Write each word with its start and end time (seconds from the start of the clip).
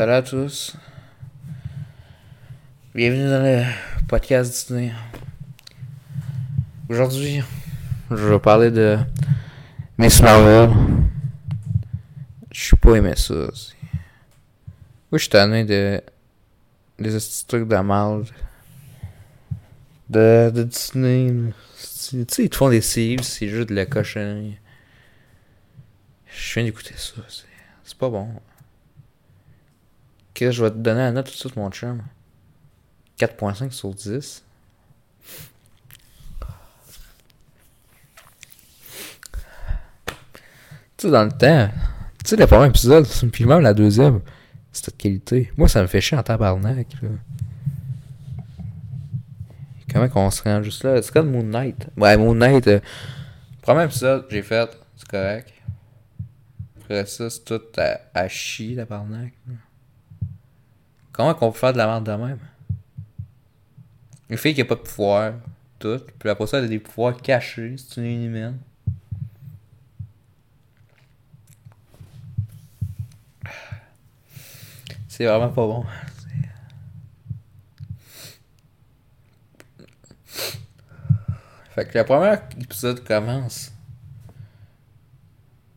Salut 0.00 0.12
à 0.12 0.22
tous. 0.22 0.76
Bienvenue 2.94 3.28
dans 3.28 3.42
le 3.42 3.64
podcast 4.08 4.50
Disney. 4.50 4.94
Aujourd'hui, 6.88 7.42
je 8.10 8.14
vais 8.14 8.38
parler 8.38 8.70
de 8.70 8.96
Miss 9.98 10.22
Marvel. 10.22 10.70
Je 12.50 12.64
suis 12.64 12.76
pas 12.78 12.94
aimé 12.94 13.12
ça. 13.14 13.34
aussi. 13.34 13.74
Moi, 13.82 15.18
je 15.18 15.18
suis 15.18 15.28
tanné 15.28 15.66
de. 15.66 16.00
des 16.98 17.18
trucs 17.46 17.68
de 17.68 17.76
merde. 17.76 18.26
De, 20.08 20.50
de 20.50 20.62
Disney. 20.62 21.52
Tu 21.76 22.24
sais, 22.26 22.44
ils 22.44 22.48
te 22.48 22.56
font 22.56 22.70
des 22.70 22.80
séries, 22.80 23.22
c'est 23.22 23.48
juste 23.48 23.68
de 23.68 23.74
la 23.74 23.84
cochonnerie. 23.84 24.56
Je 26.26 26.54
viens 26.54 26.64
d'écouter 26.64 26.94
ça. 26.96 27.20
C'est 27.84 27.98
pas 27.98 28.08
bon. 28.08 28.30
Que 30.40 30.50
je 30.50 30.64
vais 30.64 30.70
te 30.70 30.76
donner 30.76 31.00
la 31.00 31.12
note 31.12 31.26
tout 31.26 31.32
de 31.32 31.36
suite, 31.36 31.56
mon 31.56 31.70
chum. 31.70 32.00
4.5 33.18 33.72
sur 33.72 33.92
10. 33.92 34.42
Tu 40.96 41.06
sais, 41.06 41.10
dans 41.10 41.24
le 41.24 41.30
temps, 41.30 41.68
tu 42.24 42.30
sais, 42.30 42.36
le 42.36 42.46
premier 42.46 42.68
épisode, 42.68 43.06
puis 43.32 43.44
même 43.44 43.60
la 43.60 43.74
deuxième, 43.74 44.22
c'était 44.72 44.92
de 44.92 44.96
qualité. 44.96 45.52
Moi, 45.58 45.68
ça 45.68 45.82
me 45.82 45.86
fait 45.86 46.00
chier 46.00 46.16
en 46.16 46.22
tabarnak, 46.22 46.86
là. 47.02 47.10
Comment 49.92 50.08
qu'on 50.08 50.30
se 50.30 50.42
rend 50.42 50.62
juste 50.62 50.84
là? 50.84 51.02
C'est 51.02 51.12
comme 51.12 51.30
Moon 51.30 51.42
Knight. 51.42 51.86
Ouais, 51.98 52.16
Moon 52.16 52.34
Knight, 52.34 52.66
euh, 52.66 52.80
premier 53.60 53.84
épisode, 53.84 54.24
j'ai 54.30 54.40
fait, 54.40 54.70
c'est 54.96 55.06
correct. 55.06 55.52
Après 56.80 57.04
ça, 57.04 57.28
c'est 57.28 57.44
tout 57.44 57.60
à, 57.76 58.00
à 58.14 58.26
chier, 58.26 58.76
tabarnak. 58.76 59.34
là. 59.46 59.54
Comment 61.12 61.34
qu'on 61.34 61.52
peut 61.52 61.58
faire 61.58 61.72
de 61.72 61.78
la 61.78 61.86
merde 61.86 62.04
de 62.04 62.12
même? 62.12 62.38
Une 64.28 64.36
fille 64.36 64.54
qui 64.54 64.60
a 64.60 64.64
pas 64.64 64.76
de 64.76 64.80
pouvoir, 64.80 65.34
tout. 65.78 66.00
Puis 66.18 66.28
après 66.28 66.46
ça, 66.46 66.58
elle 66.58 66.64
a 66.64 66.68
des 66.68 66.78
pouvoirs 66.78 67.16
cachés, 67.16 67.76
c'est 67.76 68.00
une 68.00 68.06
inhumaine. 68.06 68.58
C'est 75.08 75.26
vraiment 75.26 75.48
pas 75.50 75.66
bon. 75.66 75.84
Fait 81.74 81.86
que 81.86 81.98
le 81.98 82.04
premier 82.04 82.36
épisode 82.60 83.04
commence. 83.04 83.72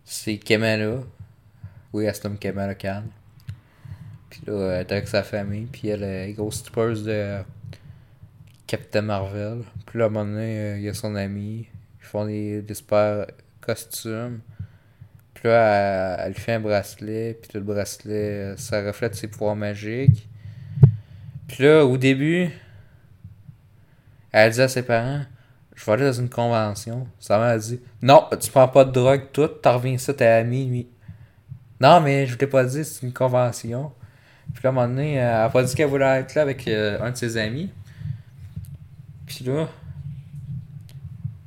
C'est 0.06 0.38
Kamala. 0.38 1.00
Oui, 1.92 2.08
nomme 2.24 2.38
Kamala 2.38 2.76
Khan. 2.76 3.04
Là, 4.48 4.74
elle 4.74 4.82
est 4.82 4.92
avec 4.92 5.08
sa 5.08 5.24
famille. 5.24 5.68
Puis 5.72 5.90
elle 5.90 6.04
est 6.04 6.34
grosse 6.34 6.64
tripeuse 6.64 7.04
de 7.04 7.40
Captain 8.68 9.02
Marvel. 9.02 9.64
Puis 9.86 10.00
là, 10.00 10.06
à 10.06 10.08
un 10.08 10.12
moment 10.12 10.26
donné, 10.26 10.60
euh, 10.60 10.78
il 10.78 10.84
y 10.84 10.90
a 10.90 10.94
son 10.94 11.16
ami. 11.16 11.68
Ils 12.00 12.06
font 12.06 12.26
des, 12.26 12.62
des 12.62 12.74
super 12.74 13.28
costumes. 13.62 14.40
Puis 15.34 15.48
là, 15.48 16.18
elle, 16.20 16.28
elle 16.28 16.34
fait 16.34 16.54
un 16.54 16.60
bracelet. 16.60 17.38
Puis 17.42 17.52
là, 17.54 17.60
le 17.60 17.66
bracelet, 17.66 18.14
euh, 18.14 18.58
ça 18.58 18.82
reflète 18.84 19.16
ses 19.16 19.28
pouvoirs 19.28 19.56
magiques. 19.56 20.28
Puis 21.48 21.64
là, 21.64 21.86
au 21.86 21.98
début, 21.98 22.50
elle 24.32 24.52
dit 24.52 24.62
à 24.62 24.68
ses 24.68 24.84
parents 24.84 25.22
Je 25.76 25.86
vais 25.86 25.92
aller 25.92 26.06
dans 26.06 26.14
une 26.14 26.30
convention. 26.30 27.08
Sa 27.20 27.38
mère 27.38 27.50
a 27.50 27.58
dit 27.58 27.80
Non, 28.02 28.28
tu 28.42 28.50
prends 28.50 28.68
pas 28.68 28.86
de 28.86 28.92
drogue, 28.92 29.28
tout. 29.32 29.48
T'en 29.48 29.78
reviens 29.78 29.98
ça, 29.98 30.14
t'es 30.14 30.26
ami, 30.26 30.66
lui. 30.66 30.88
Non, 31.80 32.00
mais 32.02 32.26
je 32.26 32.36
t'ai 32.36 32.48
pas 32.48 32.64
dit, 32.64 32.84
c'est 32.86 33.06
une 33.06 33.14
convention. 33.14 33.92
Puis 34.54 34.64
là, 34.64 34.70
à 34.70 34.72
un 34.72 34.76
moment 34.76 34.88
donné, 34.88 35.14
elle 35.14 35.28
a 35.28 35.50
pas 35.50 35.64
dit 35.64 35.74
qu'elle 35.74 35.90
voulait 35.90 36.20
être 36.20 36.36
là 36.36 36.42
avec 36.44 36.68
euh, 36.68 37.00
un 37.02 37.12
de 37.12 37.18
ses 37.18 37.38
amis. 37.38 37.70
Puis 39.26 39.46
là, 39.46 39.68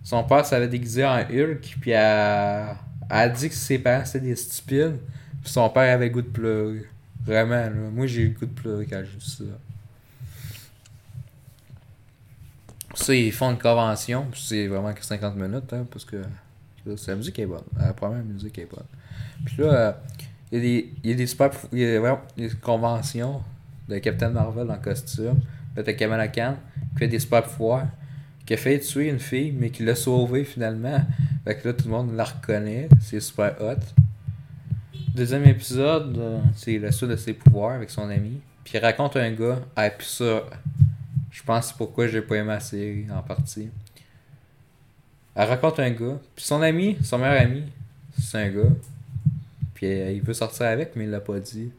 son 0.03 0.23
père 0.25 0.45
s'avait 0.45 0.69
déguisé 0.69 1.05
en 1.05 1.19
Hulk, 1.19 1.77
puis 1.81 1.91
elle, 1.91 2.77
elle 3.11 3.17
a 3.17 3.29
dit 3.29 3.49
que 3.49 3.55
ses 3.55 3.79
parents 3.79 4.05
c'était 4.05 4.27
des 4.27 4.37
stupides. 4.37 4.99
Puis 5.43 5.53
son 5.53 5.69
père 5.71 5.95
avait 5.95 6.11
goût 6.11 6.23
de 6.23 6.29
pleurer. 6.29 6.85
Vraiment, 7.25 7.55
là. 7.55 7.91
Moi, 7.93 8.07
j'ai 8.07 8.23
eu 8.23 8.29
goût 8.31 8.47
de 8.47 8.51
pleurer 8.51 8.87
quand 8.87 9.03
j'ai 9.05 9.19
vu 9.19 9.21
ça. 9.21 9.45
Ça, 12.95 13.15
ils 13.15 13.33
font 13.33 13.51
une 13.51 13.59
convention, 13.59 14.27
puis 14.31 14.43
c'est 14.45 14.67
vraiment 14.69 14.93
que 14.93 15.05
50 15.05 15.37
minutes, 15.37 15.73
hein, 15.73 15.87
parce 15.91 16.05
que 16.05 16.23
la 16.87 17.15
musique 17.17 17.39
est 17.39 17.47
bonne. 17.47 17.65
La 17.79 17.93
première 17.93 18.23
musique 18.25 18.59
est 18.59 18.67
bonne. 18.71 18.87
Puis 19.45 19.57
là, 19.59 19.67
euh, 19.67 19.93
il 20.53 20.59
y 20.59 20.61
a 20.61 20.61
des, 20.61 20.93
il 21.03 21.11
y 21.11 21.13
a 21.13 21.17
des 21.17 21.27
super. 21.27 21.51
Il 21.73 21.79
y 21.79 21.97
a 21.97 22.21
des 22.37 22.51
conventions 22.61 23.43
de 23.89 23.99
Captain 23.99 24.31
Marvel 24.31 24.71
en 24.71 24.79
costume. 24.79 25.41
Là, 25.77 25.83
t'as 25.83 25.93
Kamala 25.93 26.29
Khan 26.29 26.57
qui 26.93 26.99
fait 26.99 27.09
des 27.09 27.19
super 27.19 27.43
pouvoirs, 27.43 27.87
qui 28.47 28.55
a 28.55 28.57
fait 28.57 28.79
tuer 28.79 29.09
une 29.09 29.19
fille, 29.19 29.53
mais 29.53 29.71
qui 29.71 29.85
l'a 29.85 29.95
sauvée 29.95 30.45
finalement. 30.45 31.05
Fait 31.45 31.57
que 31.57 31.69
là, 31.69 31.75
tout 31.75 31.85
le 31.85 31.91
monde 31.91 32.15
la 32.15 32.25
reconnaît. 32.25 32.89
C'est 33.01 33.21
super 33.21 33.55
hot. 33.61 33.81
Deuxième 35.15 35.45
épisode, 35.47 36.17
euh, 36.19 36.41
c'est 36.55 36.79
la 36.79 36.93
suite 36.93 37.11
de 37.11 37.17
ses 37.17 37.33
pouvoirs 37.33 37.73
avec 37.73 37.91
son 37.91 38.09
ami. 38.09 38.41
Puis 38.65 38.75
il 38.77 38.81
raconte 38.81 39.17
un 39.17 39.31
gars. 39.31 39.61
Ah, 39.75 39.91
puis 39.91 40.07
ça, 40.07 40.43
je 41.31 41.43
pense 41.43 41.69
c'est 41.69 41.77
pourquoi 41.77 42.07
j'ai 42.09 42.23
pas 42.23 42.37
aimé 42.37 42.49
la 42.49 42.61
série 42.61 43.07
en 43.11 43.23
partie. 43.23 43.69
Elle 45.35 45.49
raconte 45.49 45.81
un 45.81 45.91
gars. 45.91 46.19
Puis 46.35 46.45
son 46.45 46.63
ami, 46.63 46.97
son 47.03 47.19
meilleur 47.19 47.41
ami, 47.41 47.65
c'est 48.21 48.39
un 48.39 48.51
gars. 48.51 48.71
Puis 49.77 49.87
euh, 49.87 50.11
il 50.11 50.23
veut 50.23 50.33
sortir 50.33 50.67
avec, 50.67 50.97
mais 50.97 51.05
il 51.05 51.11
l'a 51.11 51.21
pas 51.21 51.39
dit. 51.39 51.71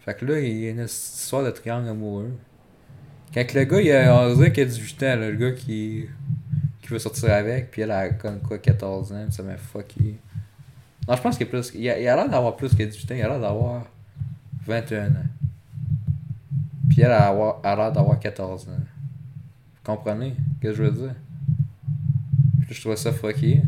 Fait 0.00 0.14
que 0.14 0.24
là, 0.24 0.40
il 0.40 0.58
y 0.58 0.66
a 0.68 0.70
une 0.70 0.84
histoire 0.84 1.44
de 1.44 1.50
triangle 1.50 1.86
amoureux. 1.86 2.32
Quand 3.34 3.52
le 3.52 3.64
gars, 3.64 3.80
il 3.82 3.92
a, 3.92 4.26
on 4.26 4.34
dirait 4.34 4.52
qu'il 4.52 4.62
a 4.62 4.66
18 4.66 5.02
ans, 5.02 5.16
le 5.16 5.32
gars 5.32 5.52
qui, 5.52 6.06
qui 6.80 6.88
veut 6.88 6.98
sortir 6.98 7.30
avec, 7.32 7.70
puis 7.70 7.82
elle 7.82 7.90
a 7.90 8.08
comme 8.08 8.40
quoi 8.40 8.56
14 8.56 9.12
ans, 9.12 9.26
ça 9.30 9.42
m'a 9.42 9.58
fucké. 9.58 10.16
Non, 11.06 11.14
je 11.14 11.20
pense 11.20 11.36
qu'il 11.36 11.46
a 11.46 11.50
plus. 11.50 11.72
Il 11.74 11.90
a 11.90 11.98
l'air 11.98 12.28
d'avoir 12.28 12.56
plus 12.56 12.74
que 12.74 12.82
18 12.82 13.12
ans, 13.12 13.14
il 13.16 13.22
a 13.22 13.28
l'air 13.28 13.40
d'avoir 13.40 13.84
21 14.64 15.08
ans. 15.08 15.10
Puis 16.88 17.02
elle 17.02 17.12
a 17.12 17.34
l'air 17.62 17.92
d'avoir 17.92 18.18
14 18.18 18.68
ans. 18.70 18.72
Vous 18.72 19.82
comprenez 19.84 20.34
ce 20.56 20.62
que 20.62 20.72
je 20.72 20.82
veux 20.84 20.90
dire? 20.90 21.14
Je 22.70 22.80
trouvais 22.80 22.96
ça 22.96 23.12
fucké. 23.12 23.60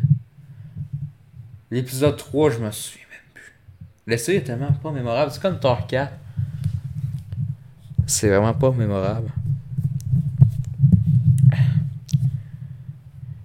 L'épisode 1.70 2.16
3, 2.16 2.50
je 2.52 2.58
me 2.60 2.70
souviens 2.70 3.07
série 4.16 4.38
est 4.38 4.42
tellement 4.42 4.72
pas 4.72 4.90
mémorable. 4.90 5.30
C'est 5.32 5.42
comme 5.42 5.58
Thor 5.58 5.86
4. 5.86 6.12
C'est 8.06 8.28
vraiment 8.28 8.54
pas 8.54 8.70
mémorable. 8.70 9.30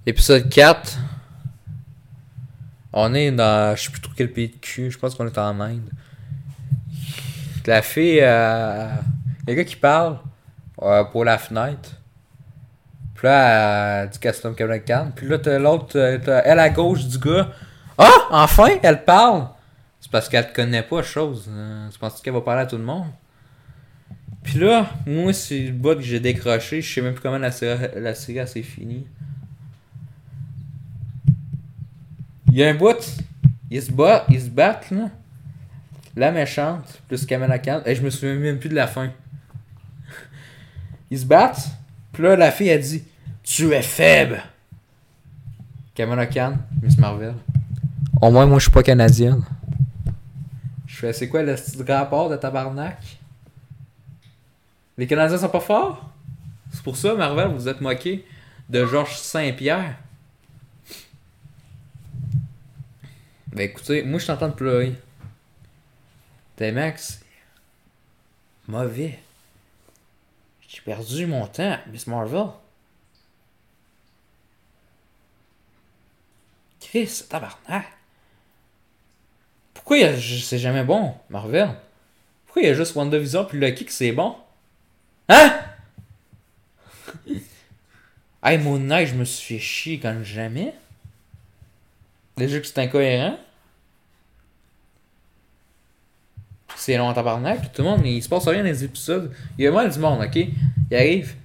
Épisode 0.05 0.49
4. 0.49 0.97
On 2.93 3.13
est 3.13 3.31
dans. 3.31 3.75
Je 3.75 3.83
sais 3.83 3.91
plus 3.91 4.01
trop 4.01 4.13
quel 4.15 4.31
pays 4.31 4.49
de 4.49 4.55
cul. 4.55 4.91
Je 4.91 4.97
pense 4.97 5.15
qu'on 5.15 5.25
est 5.25 5.37
en 5.37 5.59
Inde. 5.59 5.89
La 7.65 7.81
fille. 7.81 8.19
Euh, 8.21 8.87
il 9.45 9.49
y 9.49 9.51
a 9.51 9.53
un 9.53 9.55
gars 9.57 9.63
qui 9.65 9.75
parle 9.75 10.17
euh, 10.81 11.03
pour 11.05 11.25
la 11.25 11.37
fenêtre. 11.37 11.91
Puis 13.15 13.27
là, 13.27 14.03
elle 14.03 14.09
dit 14.09 14.19
qu'elle 14.19 14.33
se. 14.33 14.47
Puis 14.47 15.27
là, 15.27 15.37
t'as 15.39 15.59
l'autre. 15.59 15.97
euh, 15.97 16.41
elle 16.45 16.59
à 16.59 16.69
gauche 16.69 17.05
du 17.05 17.17
gars. 17.17 17.49
Ah! 17.97 18.09
Enfin, 18.31 18.69
elle 18.81 19.03
parle! 19.03 19.47
C'est 20.03 20.11
parce 20.11 20.27
qu'elle 20.27 20.45
te 20.45 20.53
connaît 20.53 20.83
pas, 20.83 21.01
chose. 21.01 21.45
Euh, 21.49 21.89
tu 21.89 21.97
penses 21.97 22.21
qu'elle 22.21 22.33
va 22.33 22.41
parler 22.41 22.63
à 22.63 22.65
tout 22.65 22.77
le 22.77 22.83
monde? 22.83 23.07
Puis 24.43 24.59
là, 24.59 24.89
moi, 25.07 25.31
c'est 25.31 25.67
le 25.67 25.71
bout 25.71 25.95
que 25.95 26.01
j'ai 26.01 26.19
décroché. 26.19 26.81
Je 26.81 26.93
sais 26.93 26.99
même 26.99 27.13
plus 27.13 27.21
comment 27.21 27.37
la 27.37 27.51
série, 27.51 27.87
la 27.95 28.13
série 28.13 28.45
s'est 28.45 28.63
finie. 28.63 29.07
Il 32.49 32.57
y 32.57 32.65
a 32.65 32.67
un 32.67 32.73
bout. 32.73 33.17
Ils 33.71 33.81
se 33.81 33.93
battent, 33.93 34.25
ils 34.29 34.41
se 34.41 34.49
battent, 34.49 34.91
là. 34.91 35.09
La 36.17 36.33
méchante, 36.33 37.01
plus 37.07 37.25
Kamala 37.25 37.57
Khan. 37.59 37.81
Et 37.85 37.95
je 37.95 38.01
me 38.01 38.09
souviens 38.09 38.35
même 38.35 38.59
plus 38.59 38.67
de 38.67 38.75
la 38.75 38.87
fin. 38.87 39.09
Ils 41.11 41.19
se 41.19 41.25
battent. 41.25 41.69
Puis 42.11 42.23
là, 42.23 42.35
la 42.35 42.51
fille, 42.51 42.71
a 42.71 42.77
dit 42.77 43.05
Tu 43.41 43.71
es 43.71 43.81
faible. 43.81 44.43
Kamala 45.95 46.25
Khan, 46.25 46.57
Miss 46.81 46.97
Marvel. 46.97 47.35
Au 48.21 48.29
moins, 48.29 48.45
moi, 48.45 48.59
je 48.59 48.63
suis 48.63 48.71
pas 48.71 48.83
canadienne. 48.83 49.43
C'est 51.11 51.27
quoi 51.27 51.43
le 51.43 51.55
petit 51.55 51.91
rapport 51.91 52.29
de 52.29 52.37
tabarnak? 52.37 53.19
Les 54.97 55.07
Canadiens 55.07 55.37
sont 55.37 55.49
pas 55.49 55.59
forts? 55.59 56.09
C'est 56.71 56.83
pour 56.83 56.95
ça, 56.95 57.13
Marvel, 57.15 57.49
vous 57.49 57.67
êtes 57.67 57.81
moqué 57.81 58.25
de 58.69 58.85
Georges 58.85 59.17
Saint-Pierre. 59.17 59.97
Ben 63.47 63.69
écoutez, 63.69 64.03
moi 64.03 64.19
je 64.19 64.31
de 64.31 64.53
pleurer. 64.53 64.95
T'es 66.55 66.71
Max? 66.71 67.23
Mauvais. 68.67 69.19
J'ai 70.67 70.81
perdu 70.81 71.25
mon 71.25 71.45
temps, 71.47 71.77
Miss 71.91 72.07
Marvel. 72.07 72.47
Chris, 76.79 77.23
tabarnak. 77.29 77.85
Pourquoi 79.83 80.17
c'est 80.17 80.59
jamais 80.59 80.83
bon, 80.85 81.13
Marvel? 81.29 81.69
Pourquoi 82.45 82.61
il 82.61 82.67
y 82.67 82.71
a 82.71 82.73
juste 82.73 82.95
WandaVision 82.95 83.43
puis 83.43 83.59
Lucky 83.59 83.83
que 83.83 83.91
c'est 83.91 84.13
bon? 84.13 84.35
Hein? 85.27 85.59
hey, 88.43 88.57
Moon 88.59 88.79
Knight, 88.79 89.09
je 89.09 89.15
me 89.15 89.25
suis 89.25 89.55
fait 89.55 89.61
chier 89.61 89.99
quand 89.99 90.23
jamais. 90.23 90.73
Déjà 92.37 92.61
que 92.61 92.65
c'est 92.65 92.79
incohérent. 92.79 93.37
C'est 96.77 96.97
long 96.97 97.09
en 97.09 97.13
tabarnak, 97.13 97.73
tout 97.73 97.81
le 97.81 97.89
monde, 97.89 98.05
il 98.05 98.23
se 98.23 98.29
passe 98.29 98.47
rien 98.47 98.59
dans 98.59 98.69
les 98.69 98.83
épisodes. 98.85 99.33
Il 99.57 99.65
y 99.65 99.67
a 99.67 99.71
moins 99.71 99.87
du 99.87 99.99
monde, 99.99 100.21
ok? 100.21 100.35
Il 100.91 100.95
arrive, 100.95 101.35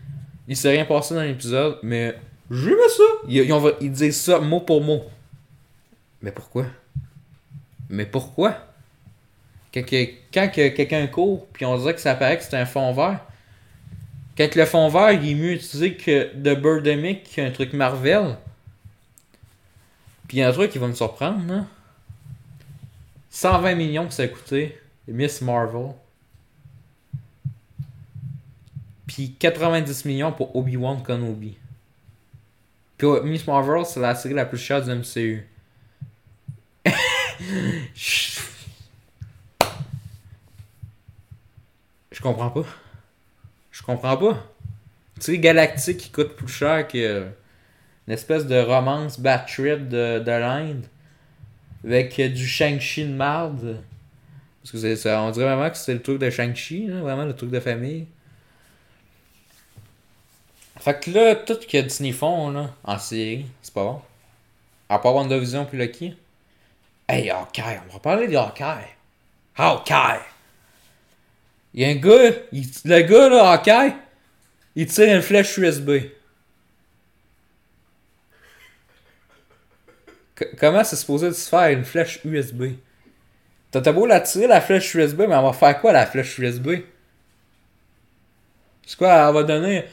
il 0.46 0.56
s'est 0.56 0.70
rien 0.70 0.84
passé 0.84 1.14
dans 1.14 1.22
l'épisode, 1.22 1.78
mais 1.82 2.16
j'aimais 2.50 2.88
ça. 2.88 3.02
Ils, 3.28 3.50
ils 3.80 3.90
disent 3.92 4.20
ça 4.20 4.38
mot 4.38 4.60
pour 4.60 4.80
mot. 4.82 5.02
Mais 6.22 6.30
pourquoi? 6.30 6.66
Mais 7.88 8.06
pourquoi? 8.06 8.56
Quand, 9.72 10.48
quelqu'un 10.50 11.06
court, 11.06 11.46
puis 11.52 11.64
on 11.64 11.76
dirait 11.78 11.94
que 11.94 12.00
ça 12.00 12.14
paraît 12.14 12.38
que 12.38 12.44
c'est 12.44 12.56
un 12.56 12.66
fond 12.66 12.92
vert. 12.92 13.20
Quand 14.36 14.54
le 14.54 14.64
fond 14.64 14.88
vert 14.88 15.12
il 15.12 15.30
est 15.30 15.34
mieux 15.34 15.52
utilisé 15.52 15.94
que 15.94 16.32
The 16.34 16.58
Birdemic, 16.60 17.24
qui 17.24 17.40
un 17.40 17.50
truc 17.50 17.72
Marvel. 17.72 18.36
Puis 20.26 20.42
un 20.42 20.52
truc 20.52 20.70
qui 20.70 20.78
va 20.78 20.88
me 20.88 20.94
surprendre, 20.94 21.46
là. 21.46 21.66
120 23.30 23.74
millions 23.74 24.06
que 24.06 24.14
ça 24.14 24.24
a 24.24 24.28
coûté. 24.28 24.78
Miss 25.06 25.40
Marvel. 25.40 25.92
Puis 29.06 29.34
90 29.38 30.04
millions 30.04 30.32
pour 30.32 30.54
Obi-Wan 30.54 31.02
Kenobi. 31.02 31.56
Puis 32.96 33.08
Miss 33.24 33.46
Marvel, 33.46 33.84
c'est 33.86 34.00
la 34.00 34.14
série 34.14 34.34
la 34.34 34.44
plus 34.44 34.58
chère 34.58 34.82
du 34.82 34.90
MCU. 34.90 35.46
Je 42.10 42.20
comprends 42.20 42.50
pas. 42.50 42.64
Je 43.70 43.82
comprends 43.82 44.16
pas. 44.16 44.44
Tu 45.16 45.22
sais, 45.22 45.38
Galactique 45.38 45.98
qui 45.98 46.10
coûte 46.10 46.34
plus 46.34 46.48
cher 46.48 46.86
que 46.88 47.28
une 48.06 48.14
espèce 48.14 48.46
de 48.46 48.58
romance 48.58 49.20
bad 49.20 49.46
trip 49.46 49.88
de, 49.88 50.18
de 50.18 50.30
l'Inde 50.30 50.86
avec 51.84 52.20
du 52.20 52.46
Shang-Chi 52.46 53.04
de 53.04 53.12
marde. 53.12 53.82
Parce 54.62 54.72
que 54.72 55.16
on 55.16 55.30
dirait 55.30 55.54
vraiment 55.54 55.70
que 55.70 55.76
c'est 55.76 55.94
le 55.94 56.02
truc 56.02 56.18
de 56.18 56.30
Shang-Chi, 56.30 56.88
vraiment 56.88 57.24
le 57.24 57.34
truc 57.34 57.50
de 57.50 57.60
famille. 57.60 58.06
Fait 60.80 60.98
que 61.00 61.10
là, 61.10 61.34
tout 61.34 61.56
ce 61.60 61.66
que 61.66 61.78
Disney 61.78 62.12
font 62.12 62.50
là, 62.50 62.70
en 62.84 62.98
série, 62.98 63.46
c'est 63.62 63.74
pas 63.74 63.84
bon. 63.84 64.00
À 64.88 64.98
part 64.98 65.14
WandaVision 65.14 65.64
puis 65.64 65.78
Lucky. 65.78 66.16
Hey, 67.08 67.30
Hawkeye, 67.30 67.80
on 67.88 67.92
va 67.94 67.98
parler 68.00 68.28
de 68.28 68.36
Hawkeye. 68.36 68.94
Hawkeye! 69.56 70.20
Il 71.72 71.80
y 71.80 71.84
a 71.84 71.88
un 71.88 71.94
gars, 71.94 72.32
le 72.52 73.00
gars 73.02 73.28
là, 73.30 73.52
Hawkeye, 73.52 73.94
il 74.76 74.86
tire 74.86 75.14
une 75.14 75.22
flèche 75.22 75.56
USB. 75.56 75.90
comment 80.58 80.84
c'est 80.84 80.96
supposé 80.96 81.32
se 81.32 81.48
faire 81.48 81.68
une 81.68 81.84
flèche 81.84 82.20
USB? 82.24 82.74
T'as 83.70 83.92
beau 83.92 84.06
la 84.06 84.20
tirer 84.20 84.46
la 84.46 84.60
flèche 84.60 84.94
USB, 84.94 85.20
mais 85.28 85.34
on 85.34 85.42
va 85.42 85.52
faire 85.52 85.80
quoi 85.80 85.92
la 85.92 86.06
flèche 86.06 86.38
USB? 86.38 86.82
C'est 88.86 88.96
quoi, 88.96 89.28
elle 89.28 89.34
va 89.34 89.42
donner 89.42 89.84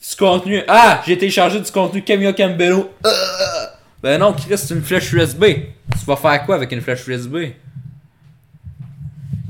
du 0.00 0.16
contenu? 0.16 0.62
Ah, 0.68 1.02
j'ai 1.06 1.16
téléchargé 1.16 1.60
du 1.60 1.70
contenu 1.70 2.02
Camilla 2.02 2.32
Campbello. 2.32 2.92
Euh, 3.06 3.66
ben 4.02 4.18
non, 4.18 4.32
Chris, 4.32 4.58
c'est 4.58 4.74
une 4.74 4.82
flèche 4.82 5.12
USB. 5.12 5.44
Tu 5.44 6.04
vas 6.06 6.16
faire 6.16 6.44
quoi 6.44 6.56
avec 6.56 6.72
une 6.72 6.80
flèche 6.80 7.06
USB? 7.06 7.36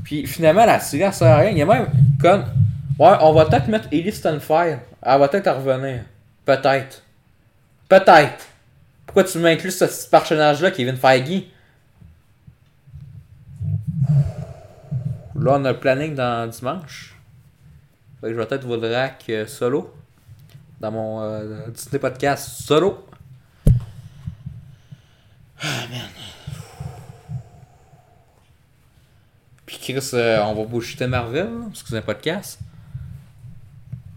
Puis 0.03 0.27
finalement, 0.27 0.65
la 0.65 0.79
série, 0.79 1.03
ça 1.03 1.11
sert 1.11 1.27
à 1.27 1.37
rien. 1.37 1.51
Il 1.51 1.57
y 1.57 1.61
a 1.61 1.65
même 1.65 1.87
comme. 2.21 2.45
Ouais, 2.99 3.17
on 3.21 3.33
va 3.33 3.45
peut-être 3.45 3.67
mettre 3.67 3.87
Ellie 3.91 4.11
Fire. 4.11 4.79
Elle 5.01 5.19
va 5.19 5.27
peut-être 5.27 5.51
revenir. 5.51 6.01
Peut-être. 6.45 7.01
Peut-être. 7.89 8.45
Pourquoi 9.05 9.23
tu 9.23 9.39
m'inclus 9.39 9.71
ce 9.71 10.09
personnage-là, 10.09 10.71
Kevin 10.71 10.97
Feige? 10.97 11.43
Là, 15.35 15.55
on 15.55 15.65
a 15.65 15.71
le 15.71 15.79
planning 15.79 16.15
dans 16.15 16.49
dimanche. 16.49 17.15
Fait 18.21 18.27
que 18.27 18.33
je 18.33 18.39
vais 18.39 18.45
peut-être 18.45 18.65
vous 18.65 18.75
le 18.75 18.93
rack 18.93 19.25
euh, 19.29 19.47
solo. 19.47 19.93
Dans 20.79 20.91
mon 20.91 21.21
euh, 21.21 21.67
Disney 21.69 21.99
podcast 21.99 22.61
solo. 22.61 23.05
Ah, 25.61 25.87
man. 25.89 26.09
Puis 29.65 29.72
Chris, 29.83 30.11
euh, 30.13 30.41
on 30.43 30.53
va 30.53 30.63
boucher 30.63 31.05
Marvel, 31.07 31.49
parce 31.67 31.83
que 31.83 31.89
c'est 31.89 31.97
un 31.97 32.01
podcast. 32.01 32.57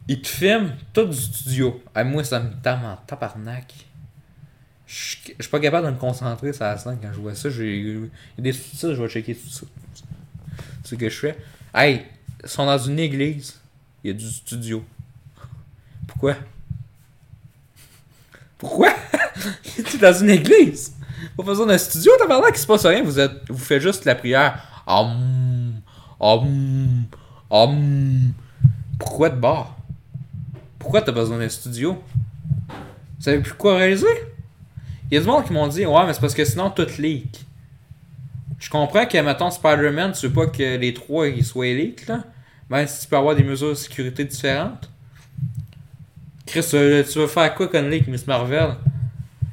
Il 0.07 0.23
te 0.23 0.29
filme 0.29 0.73
tout 0.93 1.07
du 1.07 1.17
studio. 1.17 1.83
Ah, 1.93 2.05
moi, 2.05 2.23
ça 2.23 2.39
me 2.39 2.53
tape 2.63 2.85
en 2.85 2.97
tabarnak. 3.05 3.75
Je 4.87 5.17
suis 5.41 5.51
pas 5.51 5.59
capable 5.59 5.89
de 5.89 5.93
me 5.93 5.99
concentrer 5.99 6.53
sur 6.53 6.63
la 6.63 6.79
scène 6.79 6.99
quand 7.03 7.13
je 7.13 7.19
vois 7.19 7.35
ça. 7.35 7.49
A 7.49 8.41
des 8.41 8.53
sous 8.53 8.95
je 8.95 9.03
vais 9.03 9.09
checker 9.09 9.35
tout 9.35 9.49
ça. 9.49 9.67
Ce 10.85 10.95
que 10.95 11.09
je 11.09 11.19
fais. 11.19 11.37
Hey, 11.75 12.05
ils 12.45 12.49
sont 12.49 12.65
dans 12.65 12.79
une 12.79 13.01
église. 13.01 13.59
Il 14.05 14.13
y 14.13 14.15
a 14.15 14.17
du 14.17 14.31
studio. 14.31 14.85
Pourquoi? 16.07 16.37
Pourquoi? 18.57 18.95
es 19.79 19.99
dans 19.99 20.17
une 20.17 20.31
église? 20.31 20.95
Pas 21.37 21.43
besoin 21.43 21.67
d'un 21.67 21.79
studio, 21.79 22.13
t'as 22.21 22.29
parlé 22.29 22.53
qu'il 22.53 22.61
se 22.61 22.67
passe 22.69 22.87
rien. 22.87 23.03
Vous, 23.03 23.19
êtes, 23.19 23.33
vous 23.49 23.59
faites 23.59 23.83
juste 23.83 24.05
la 24.05 24.15
prière. 24.15 24.63
Om, 24.87 25.36
om, 26.19 27.07
om. 27.51 28.33
Pourquoi 28.99 29.31
de 29.31 29.37
bord? 29.37 29.77
Pourquoi 30.79 31.03
t'as 31.03 31.13
besoin 31.13 31.39
d'un 31.39 31.49
studio? 31.49 32.03
Vous 32.69 33.23
savez 33.23 33.41
plus 33.41 33.55
quoi 33.55 33.77
réaliser? 33.77 34.07
Il 35.11 35.15
y 35.15 35.19
a 35.19 35.21
du 35.21 35.27
monde 35.27 35.45
qui 35.45 35.53
m'ont 35.53 35.69
dit, 35.69 35.87
ouais, 35.87 36.07
mais 36.07 36.13
c'est 36.13 36.21
parce 36.21 36.35
que 36.35 36.45
sinon 36.45 36.71
tout 36.71 36.87
leak. 36.99 37.45
Je 38.59 38.71
comprends 38.71 39.07
que, 39.07 39.19
mettons, 39.19 39.51
Spider-Man, 39.51 40.13
tu 40.13 40.27
veux 40.27 40.33
pas 40.33 40.47
que 40.47 40.77
les 40.77 40.95
trois 40.95 41.29
ils 41.29 41.45
soient 41.45 41.67
leak, 41.67 42.07
là. 42.07 42.25
Même 42.71 42.87
si 42.87 43.03
tu 43.03 43.09
peux 43.09 43.17
avoir 43.17 43.37
des 43.37 43.45
mesures 43.45 43.71
de 43.71 43.75
sécurité 43.75 44.25
différentes. 44.25 44.91
Chris, 46.47 46.67
euh, 46.75 47.05
tu 47.05 47.19
veux 47.19 47.27
faire 47.27 47.55
quoi 47.55 47.69
leak, 47.81 48.09
Miss 48.09 48.27
Marvel? 48.27 48.77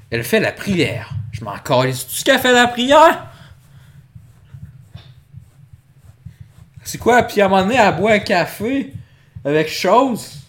Elle 0.10 0.24
fait 0.24 0.39
la 0.39 0.51
prière. 0.51 1.13
Je 1.31 1.44
m'en 1.44 1.57
calisse. 1.57 2.07
Tu 2.07 2.24
qu'elle 2.24 2.39
fait 2.39 2.54
la 2.54 2.68
prière? 2.68 3.32
C'est 6.83 6.97
quoi? 6.97 7.23
Puis 7.23 7.41
à 7.41 7.45
un 7.45 7.49
moment 7.49 7.63
donné, 7.63 7.75
elle 7.75 7.95
boit 7.95 8.13
un 8.13 8.19
café 8.19 8.93
avec 9.43 9.69
chose. 9.69 10.39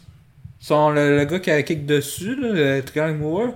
Le, 0.70 1.24
gars 1.24 1.38
qui 1.38 1.50
a 1.50 1.62
kick 1.62 1.84
dessus, 1.84 2.34
là, 2.36 2.48
le 2.52 2.82
triangle 2.82 3.18
Moore. 3.18 3.54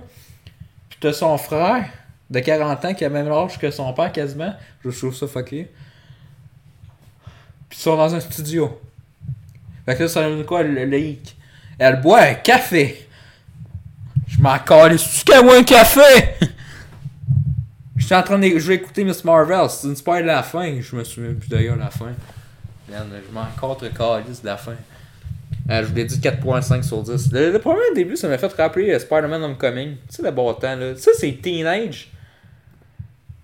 Puis 0.89 0.99
t'as 1.01 1.13
son 1.13 1.37
frère 1.37 1.89
de 2.29 2.39
40 2.39 2.85
ans 2.85 2.93
qui 2.93 3.03
a 3.03 3.09
même 3.09 3.27
l'âge 3.27 3.57
que 3.57 3.71
son 3.71 3.91
père 3.93 4.11
quasiment. 4.11 4.53
Je 4.83 4.89
trouve 4.89 5.15
ça 5.15 5.27
fucké. 5.27 5.69
Puis 7.69 7.79
ils 7.79 7.81
sont 7.81 7.97
dans 7.97 8.13
un 8.13 8.19
studio. 8.19 8.79
Fait 9.85 9.95
que 9.95 10.03
là, 10.03 10.09
ça 10.09 10.21
donne 10.21 10.45
quoi 10.45 10.63
le 10.63 10.85
leak? 10.85 11.35
Elle 11.79 12.01
boit 12.01 12.21
un 12.21 12.33
café. 12.35 13.07
Je 14.27 14.41
m'en 14.41 14.59
calisse. 14.59 15.09
Tu 15.19 15.23
qu'elle 15.25 15.43
boit 15.43 15.57
un 15.57 15.63
café? 15.63 16.35
Je 17.97 18.05
suis 18.05 18.15
en 18.15 18.23
train 18.23 18.39
de. 18.39 18.47
Je 18.47 18.67
vais 18.67 18.75
écouter 18.75 19.03
Miss 19.03 19.23
Marvel. 19.23 19.69
C'est 19.69 19.87
une 19.87 19.95
spoil 19.95 20.21
de 20.23 20.27
la 20.27 20.43
fin. 20.43 20.79
Je 20.79 20.95
me 20.95 21.03
souviens 21.03 21.33
plus 21.33 21.49
d'ailleurs 21.49 21.75
la 21.75 21.89
fin. 21.89 22.13
Je 22.91 23.33
m'en 23.33 23.45
contre 23.59 23.87
calisse 23.87 24.41
de 24.41 24.47
la 24.47 24.57
fin. 24.57 24.75
Euh, 25.69 25.81
je 25.83 25.87
vous 25.87 25.95
l'ai 25.95 26.05
dit 26.05 26.17
4.5 26.17 26.83
sur 26.83 27.03
10. 27.03 27.31
Le, 27.31 27.57
premier 27.59 27.93
début, 27.93 28.15
ça 28.15 28.27
m'a 28.27 28.37
fait 28.37 28.51
rappeler 28.53 28.91
euh, 28.91 28.99
Spider-Man 28.99 29.43
Homecoming. 29.43 29.97
Tu 30.09 30.15
sais, 30.15 30.23
le 30.23 30.31
bon 30.31 30.53
temps, 30.53 30.75
là. 30.75 30.95
Ça, 30.95 31.11
c'est 31.15 31.31
teenage. 31.41 32.11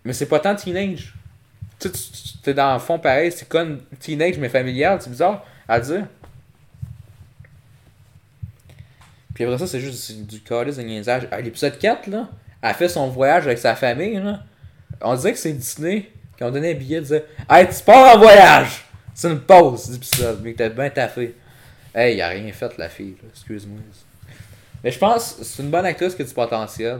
Mais 0.04 0.14
c'est 0.14 0.26
pas 0.26 0.40
tant 0.40 0.56
teenage. 0.56 1.14
Tu 1.80 1.90
sais, 1.90 1.94
tu 2.44 2.50
es 2.50 2.54
dans 2.54 2.74
le 2.74 2.80
fond 2.80 2.98
pareil. 2.98 3.32
C'est 3.32 3.48
comme 3.48 3.80
teenage, 4.00 4.38
mais 4.40 4.50
familial. 4.50 5.00
C'est 5.02 5.10
bizarre 5.10 5.46
à 5.68 5.80
dire. 5.80 6.08
Puis 9.36 9.44
après 9.44 9.58
ça, 9.58 9.68
c'est 9.68 9.82
juste 9.82 10.26
du 10.26 10.40
calice 10.42 10.78
de 10.78 10.82
niaisage. 10.82 11.28
À 11.30 11.42
l'épisode 11.42 11.78
4, 11.78 12.08
là, 12.08 12.30
elle 12.62 12.74
fait 12.74 12.90
son 12.90 13.10
voyage 13.10 13.46
avec 13.46 13.60
sa 13.60 13.76
famille, 13.76 14.16
là. 14.16 14.40
On 15.02 15.14
dirait 15.16 15.34
que 15.34 15.40
c'est 15.40 15.52
Disney 15.52 16.10
qui 16.38 16.44
ont 16.44 16.52
donné 16.52 16.72
un 16.72 16.76
billet, 16.76 17.02
disait 17.02 17.26
Hey, 17.50 17.68
tu 17.68 17.84
pars 17.84 18.16
en 18.16 18.18
voyage! 18.18 18.86
C'est 19.16 19.32
une 19.32 19.40
pause 19.40 19.90
d'épisode, 19.90 20.42
mais 20.44 20.54
t'as 20.54 20.68
bien 20.68 20.90
taffé. 20.90 21.34
Hey, 21.96 22.18
il 22.18 22.22
a 22.22 22.28
rien 22.28 22.52
fait, 22.52 22.78
la 22.78 22.90
fille, 22.90 23.16
excuse-moi. 23.32 23.80
Mais 24.84 24.92
je 24.92 25.00
pense 25.00 25.36
que 25.36 25.46
c'est 25.46 25.64
une 25.64 25.70
bonne 25.70 25.86
actrice 25.86 26.14
qui 26.14 26.22
a 26.22 26.26
du 26.26 26.34
potentiel. 26.34 27.00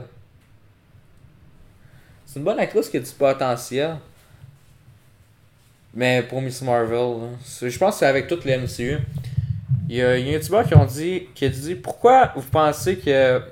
C'est 2.24 2.38
une 2.38 2.44
bonne 2.46 2.58
actrice 2.58 2.88
qui 2.88 2.96
a 2.96 3.00
du 3.00 3.10
potentiel. 3.10 3.96
Mais 5.92 6.22
pour 6.22 6.40
Miss 6.40 6.62
Marvel, 6.62 7.36
je 7.60 7.78
pense 7.78 7.94
que 7.94 7.98
c'est 7.98 8.06
avec 8.06 8.26
toutes 8.28 8.46
les 8.46 8.56
MCU. 8.56 8.98
Il 9.90 9.96
y 9.96 10.02
a, 10.02 10.12
un 10.12 10.16
YouTuber 10.16 10.62
qui, 10.88 11.28
qui 11.34 11.44
a 11.44 11.48
dit 11.50 11.74
Pourquoi 11.74 12.32
vous 12.34 12.42
pensez 12.42 12.96
que 12.96 13.42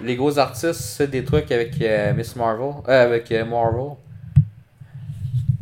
les 0.00 0.14
gros 0.14 0.38
artistes 0.38 0.96
font 0.96 1.10
des 1.10 1.24
trucs 1.24 1.50
avec 1.50 1.80
euh, 1.82 2.14
Miss 2.14 2.36
Marvel 2.36 2.72
euh, 2.88 3.04
Avec 3.04 3.32
euh, 3.32 3.44
Marvel? 3.44 3.96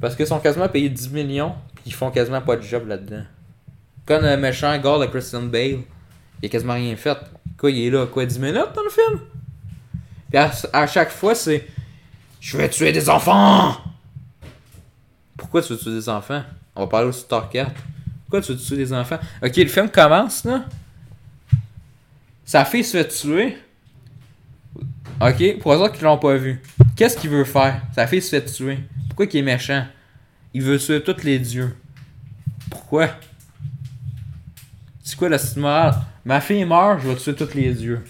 Parce 0.04 0.16
qu'ils 0.16 0.26
sont 0.26 0.38
quasiment 0.38 0.68
payés 0.68 0.90
10 0.90 1.08
millions. 1.12 1.54
ils 1.86 1.94
font 1.94 2.10
quasiment 2.10 2.42
pas 2.42 2.56
de 2.56 2.60
job 2.60 2.86
là-dedans. 2.86 3.22
Comme 4.04 4.22
le 4.22 4.36
méchant 4.36 4.76
gars 4.76 4.98
de 4.98 5.06
Christian 5.06 5.44
Bale, 5.44 5.78
il 6.42 6.46
a 6.46 6.48
quasiment 6.50 6.74
rien 6.74 6.94
fait. 6.94 7.16
Quoi, 7.56 7.70
il 7.70 7.86
est 7.86 7.90
là, 7.90 8.04
quoi, 8.04 8.26
10 8.26 8.38
minutes 8.38 8.68
dans 8.74 8.82
le 8.82 8.90
film? 8.90 9.20
Puis 10.28 10.38
à, 10.74 10.86
chaque 10.86 11.08
fois, 11.08 11.34
c'est 11.34 11.66
Je 12.38 12.58
vais 12.58 12.68
tuer 12.68 12.92
des 12.92 13.08
enfants! 13.08 13.78
Pourquoi 15.38 15.62
tu 15.62 15.72
veux 15.72 15.78
tuer 15.78 15.92
des 15.92 16.08
enfants? 16.10 16.42
On 16.76 16.82
va 16.82 16.86
parler 16.86 17.08
aussi 17.08 17.20
Star 17.20 17.48
4. 17.48 17.72
Pourquoi 18.26 18.42
tu 18.42 18.52
veux 18.52 18.58
tuer 18.58 18.76
des 18.76 18.92
enfants? 18.92 19.18
Ok, 19.42 19.56
le 19.56 19.68
film 19.68 19.88
commence, 19.88 20.44
là. 20.44 20.66
Sa 22.44 22.66
fille 22.66 22.84
se 22.84 22.98
fait 22.98 23.08
tuer. 23.08 23.56
Ok, 25.18 25.60
pour 25.60 25.72
les 25.72 25.80
autres 25.80 25.94
qui 25.94 26.04
l'ont 26.04 26.18
pas 26.18 26.36
vu. 26.36 26.60
Qu'est-ce 26.94 27.16
qu'il 27.16 27.30
veut 27.30 27.44
faire? 27.44 27.80
Sa 27.94 28.06
fille 28.06 28.20
se 28.20 28.28
fait 28.28 28.44
tuer. 28.44 28.80
Pourquoi 29.14 29.28
qu'il 29.28 29.38
est 29.38 29.42
méchant? 29.44 29.86
Il 30.52 30.62
veut 30.62 30.76
tuer 30.76 31.00
tous 31.00 31.22
les 31.22 31.38
dieux. 31.38 31.76
Pourquoi? 32.68 33.10
C'est 35.04 35.14
quoi 35.14 35.28
la 35.28 35.38
petite 35.38 35.56
morale? 35.56 35.94
Ma 36.24 36.40
fille 36.40 36.64
meurt, 36.64 37.00
je 37.00 37.10
vais 37.10 37.14
tuer 37.14 37.36
tous 37.36 37.54
les 37.54 37.72
dieux. 37.74 38.04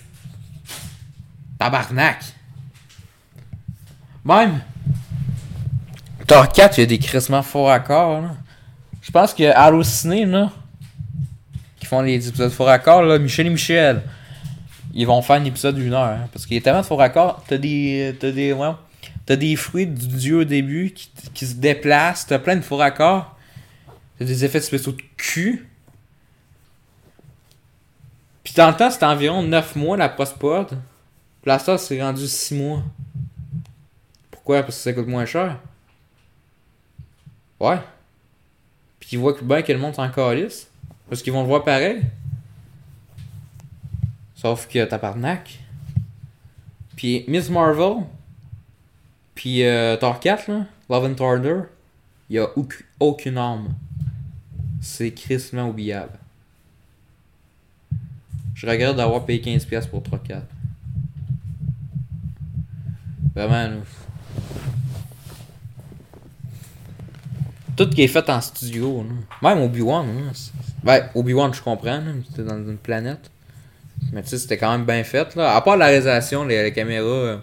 Tabarnak! 1.58 2.24
Même, 4.24 4.62
Thor 6.26 6.48
4, 6.48 6.78
il 6.78 6.80
y 6.80 6.84
a 6.84 6.86
des 6.86 6.98
crissements 6.98 7.42
forts 7.42 7.70
accords. 7.70 8.22
Je 9.02 9.10
pense 9.10 9.34
que 9.34 9.44
Allociné, 9.54 10.24
là, 10.24 10.50
qui 11.78 11.84
font 11.84 12.00
les 12.00 12.26
épisodes 12.26 12.50
forts 12.50 12.70
accords, 12.70 13.02
là, 13.02 13.18
Michel 13.18 13.48
et 13.48 13.50
Michel, 13.50 14.00
ils 14.94 15.06
vont 15.06 15.20
faire 15.20 15.36
un 15.36 15.44
épisode 15.44 15.74
d'une 15.74 15.92
heure, 15.92 16.04
hein, 16.04 16.28
parce 16.32 16.46
qu'il 16.46 16.56
y 16.56 16.60
a 16.60 16.62
tellement 16.62 16.80
de 16.80 16.86
forts 16.86 17.02
accords, 17.02 17.44
t'as 17.46 17.58
des, 17.58 18.16
t'as 18.18 18.30
des, 18.30 18.54
ouais, 18.54 18.70
t'as 19.26 19.36
des 19.36 19.56
fruits 19.56 19.86
du 19.86 20.08
dieu 20.08 20.40
au 20.40 20.44
début 20.44 20.92
qui, 20.92 21.10
qui 21.32 21.46
se 21.46 21.54
déplacent, 21.54 22.26
t'as 22.26 22.38
plein 22.38 22.56
de 22.56 22.60
forts 22.60 22.82
accords, 22.82 23.36
t'as 24.18 24.24
des 24.24 24.44
effets 24.44 24.60
spéciaux 24.60 24.92
de 24.92 25.02
cul. 25.16 25.68
Puis 28.42 28.52
dans 28.54 28.68
le 28.68 28.76
temps, 28.76 28.90
c'était 28.90 29.06
environ 29.06 29.42
9 29.42 29.76
mois 29.76 29.96
la 29.96 30.08
post-pod. 30.08 30.68
Puis 30.68 31.48
là, 31.50 31.58
ça, 31.58 31.78
c'est 31.78 32.00
rendu 32.02 32.26
6 32.26 32.54
mois. 32.54 32.82
Pourquoi? 34.30 34.62
Parce 34.62 34.76
que 34.76 34.82
ça 34.82 34.92
coûte 34.92 35.06
moins 35.06 35.24
cher. 35.24 35.58
Ouais. 37.58 37.78
Puis 39.00 39.10
ils 39.12 39.18
voient 39.18 39.32
que 39.32 39.42
bien 39.42 39.62
que 39.62 39.72
le 39.72 39.78
monde 39.78 39.94
s'en 39.94 40.10
calisse. 40.10 40.68
Parce 41.08 41.22
qu'ils 41.22 41.32
vont 41.32 41.42
le 41.42 41.48
voir 41.48 41.64
pareil. 41.64 42.02
Sauf 44.34 44.66
que 44.68 44.84
tabarnak. 44.84 45.58
Puis 46.96 47.24
Miss 47.28 47.48
Marvel. 47.48 48.04
Puis 49.44 49.62
euh, 49.62 49.98
Thor 49.98 50.20
4, 50.20 50.48
là. 50.50 50.64
Love 50.88 51.04
and 51.04 51.14
Thunder. 51.16 51.60
Il 52.30 52.36
y 52.36 52.38
a 52.38 52.48
aucune, 52.98 53.36
âme. 53.36 53.74
C'est 54.80 55.10
crissement 55.10 55.68
oubliable. 55.68 56.18
Je 58.54 58.66
regrette 58.66 58.96
d'avoir 58.96 59.26
payé 59.26 59.42
15$ 59.42 59.86
pour 59.90 60.02
Thor 60.02 60.22
4. 60.22 60.40
Vraiment, 63.34 63.52
là. 63.52 63.76
Tout 67.76 67.90
qui 67.90 68.04
est 68.04 68.08
fait 68.08 68.30
en 68.30 68.40
studio. 68.40 69.04
Même 69.42 69.58
Obi-Wan. 69.58 70.06
Ben, 70.82 71.10
Obi-Wan, 71.14 71.52
je 71.52 71.60
comprends. 71.60 72.00
C'était 72.30 72.44
dans 72.44 72.56
une 72.56 72.78
planète. 72.78 73.30
Mais 74.10 74.22
tu 74.22 74.30
sais, 74.30 74.38
c'était 74.38 74.56
quand 74.56 74.72
même 74.72 74.86
bien 74.86 75.04
fait. 75.04 75.36
Là. 75.36 75.54
À 75.54 75.60
part 75.60 75.76
la 75.76 75.88
réalisation, 75.88 76.46
les, 76.46 76.62
les 76.62 76.72
caméras. 76.72 77.42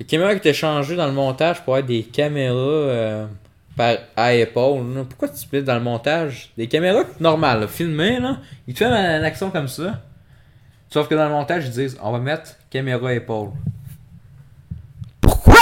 Euh, 0.00 0.04
Les 0.04 0.06
caméras 0.06 0.32
qui 0.32 0.38
étaient 0.38 0.54
changées 0.54 0.96
dans 0.96 1.06
le 1.06 1.12
montage 1.12 1.62
pour 1.62 1.76
être 1.78 1.86
des 1.86 2.02
caméras 2.02 2.56
euh, 2.56 3.26
par, 3.76 3.96
à 4.16 4.34
épaule. 4.34 5.04
Pourquoi 5.08 5.28
tu 5.28 5.46
mets 5.52 5.62
dans 5.62 5.74
le 5.74 5.80
montage? 5.80 6.50
Des 6.56 6.66
caméras 6.66 7.04
normales, 7.20 7.68
filmées, 7.68 8.18
là, 8.18 8.38
ils 8.66 8.74
te 8.74 8.84
font 8.84 8.90
une 8.90 9.24
action 9.24 9.50
comme 9.50 9.68
ça. 9.68 10.02
Sauf 10.88 11.08
que 11.08 11.14
dans 11.14 11.24
le 11.24 11.30
montage, 11.30 11.66
ils 11.66 11.70
disent 11.70 11.98
on 12.02 12.10
va 12.12 12.18
mettre 12.18 12.56
caméra 12.68 13.10
à 13.10 13.12
épaule. 13.12 13.50
Pourquoi? 15.20 15.54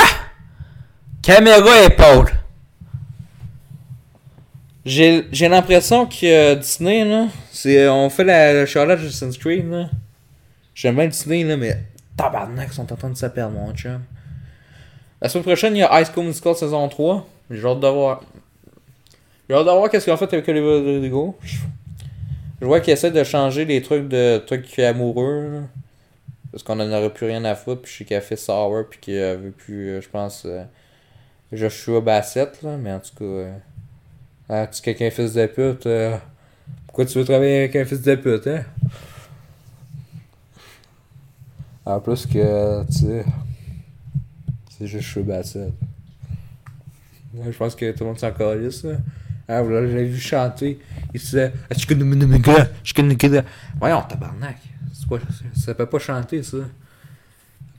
Caméra 1.21 1.83
épaule. 1.83 2.31
J'ai 4.87 5.49
l'impression 5.49 6.07
que 6.07 6.25
euh, 6.25 6.55
Disney, 6.55 7.05
là, 7.05 7.27
c'est, 7.51 7.87
on 7.89 8.09
fait 8.09 8.25
la, 8.25 8.55
la 8.55 8.65
Charlotte 8.65 8.99
Justin 8.99 9.31
Creed, 9.33 9.71
là. 9.71 9.91
J'aime 10.75 10.95
bien 10.95 11.09
Disney, 11.09 11.45
là, 11.45 11.59
mais 11.59 11.85
tabarnak, 12.17 12.69
ils 12.71 12.75
sont 12.75 12.91
en 12.91 12.97
train 12.97 13.11
de 13.11 13.17
se 13.17 13.27
perdre, 13.27 13.53
mon 13.53 13.75
chum. 13.75 14.01
La 15.21 15.29
semaine 15.29 15.45
prochaine, 15.45 15.75
il 15.75 15.81
y 15.81 15.83
a 15.83 16.01
High 16.01 16.07
School 16.07 16.27
Musical 16.27 16.55
saison 16.55 16.89
3. 16.89 17.27
J'ai 17.51 17.67
hâte 17.67 17.81
de 17.81 17.89
voir. 17.89 18.23
J'ai 19.49 19.55
hâte 19.57 19.67
de 19.67 19.71
voir 19.71 19.91
qu'est-ce 19.91 20.05
qu'ils 20.05 20.13
ont 20.13 20.17
fait 20.17 20.33
avec 20.33 20.49
Oliver 20.49 20.77
Rodrigo. 20.77 21.37
Je 22.61 22.67
vois 22.67 22.81
qu'ils 22.81 22.93
essaient 22.93 23.11
de 23.11 23.25
changer 23.25 23.65
les 23.65 23.83
trucs 23.83 24.09
de 24.09 24.39
trucs 24.39 24.79
amoureux. 24.79 25.63
Parce 26.53 26.63
qu'on 26.63 26.81
en 26.81 26.91
aurait 26.93 27.13
plus 27.13 27.27
rien 27.27 27.45
à 27.45 27.55
foutre, 27.55 27.83
puis 27.83 27.93
je 27.93 27.99
sais 27.99 28.05
qu'il 28.05 28.17
a 28.17 28.21
fait 28.21 28.37
Sour, 28.37 28.85
puis 28.89 28.99
qu'il 29.01 29.19
avait 29.19 29.51
plus, 29.51 29.91
euh, 29.91 30.01
je 30.01 30.09
pense, 30.09 30.45
euh, 30.47 30.65
Joshua 31.53 32.01
Bassett, 32.01 32.63
là, 32.63 32.77
mais 32.79 32.93
en 32.93 33.01
tout 33.01 33.15
cas, 33.19 33.25
euh, 33.25 33.59
ah, 34.49 34.67
tu 34.67 34.81
quelqu'un 34.81 35.11
fils 35.11 35.35
de 35.35 35.47
pute, 35.47 35.87
pourquoi 36.87 37.05
tu 37.05 37.19
veux 37.19 37.25
travailler 37.25 37.59
avec 37.59 37.77
un 37.77 37.85
fils 37.85 38.01
de 38.01 38.15
pute, 38.15 38.47
hein? 38.47 38.65
En 41.85 42.01
plus 42.01 42.27
que, 42.27 42.85
tu 42.87 42.93
sais, 42.93 43.25
c'est 44.79 44.87
Joshua 44.87 45.23
Bassett. 45.23 45.73
Ouais, 47.35 47.53
je 47.53 47.57
pense 47.59 47.75
que 47.75 47.91
tout 47.93 48.01
le 48.05 48.07
monde 48.07 48.19
s'en 48.19 48.31
calisse, 48.33 48.85
là. 48.85 48.97
Ah, 49.49 49.63
je 49.65 49.71
l'ai 49.71 50.05
vu 50.05 50.19
chanter. 50.21 50.79
Il 51.15 51.21
se 51.21 51.27
disait, 51.27 51.53
je 51.77 51.87
connais 52.95 53.17
je. 53.17 53.45
Voyons, 53.79 54.03
tabarnak. 54.03 54.59
C'est 54.93 55.09
pas, 55.09 55.19
ça? 55.55 55.75
Peut 55.75 55.87
pas 55.87 55.99
chanter, 55.99 56.43
ça. 56.43 56.59